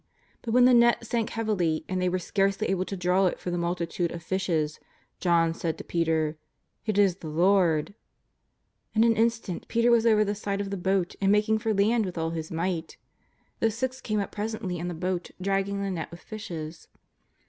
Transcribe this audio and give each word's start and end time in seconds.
But 0.41 0.51
when 0.51 0.65
the 0.65 0.73
net 0.73 1.05
sank 1.05 1.29
heavily, 1.29 1.85
and 1.87 2.01
they 2.01 2.09
were 2.09 2.17
scarcely 2.17 2.69
able 2.71 2.85
to 2.85 2.97
draw 2.97 3.27
it 3.27 3.39
for 3.39 3.51
the 3.51 3.57
multitude 3.59 4.11
of 4.11 4.23
fishes, 4.23 4.79
John 5.19 5.53
said 5.53 5.77
to 5.77 5.83
Peter:" 5.83 6.37
It 6.87 6.97
is 6.97 7.17
the 7.17 7.27
Lord 7.27 7.93
1" 8.95 9.03
In 9.05 9.11
an 9.11 9.15
instant 9.15 9.67
Peter 9.67 9.91
was 9.91 10.07
over 10.07 10.25
the 10.25 10.33
side 10.33 10.59
of 10.59 10.71
the 10.71 10.75
boat 10.75 11.13
and 11.21 11.31
making 11.31 11.59
for 11.59 11.71
land 11.71 12.05
with 12.07 12.17
all 12.17 12.31
his 12.31 12.49
might. 12.49 12.97
The 13.59 13.69
six 13.69 14.01
came 14.01 14.19
up 14.19 14.31
presently 14.31 14.79
in 14.79 14.87
the 14.87 14.95
boat 14.95 15.29
dragging 15.39 15.83
the 15.83 15.91
net 15.91 16.09
with 16.09 16.21
fishes. 16.21 16.87